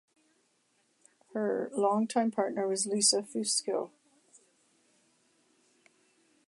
[1.35, 3.91] Her longtime partner was Lisa Fusco.